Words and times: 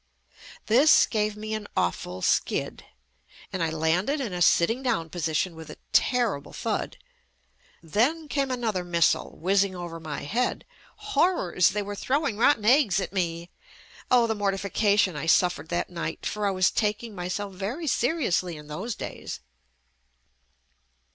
This 0.65 1.05
gave 1.05 1.37
me 1.37 1.53
an 1.53 1.67
awful 1.77 2.23
skid, 2.23 2.83
and 3.53 3.61
I 3.61 3.69
landed 3.69 4.19
in 4.19 4.33
a 4.33 4.41
sitting 4.41 4.81
down 4.81 5.11
position 5.11 5.55
with 5.55 5.69
a 5.69 5.77
terrible 5.93 6.53
thud. 6.53 6.97
Then 7.83 8.27
came 8.27 8.49
another 8.49 8.83
mis 8.83 9.05
sile 9.05 9.29
whizzing 9.37 9.75
over 9.75 9.99
my 9.99 10.23
head. 10.23 10.65
Horrors! 11.13 11.69
They 11.69 11.83
were 11.83 11.93
throwing 11.93 12.37
rotten 12.37 12.65
eggs 12.65 12.99
at 12.99 13.13
me. 13.13 13.51
Oh, 14.09 14.25
the 14.25 14.33
mortification 14.33 15.15
I 15.15 15.27
suffered 15.27 15.69
that 15.69 15.91
night, 15.91 16.25
for 16.25 16.47
I 16.47 16.49
was 16.49 16.71
taking 16.71 17.13
myself 17.13 17.53
very 17.53 17.85
seriously 17.85 18.57
in 18.57 18.65
those 18.65 18.95
days. 18.95 19.39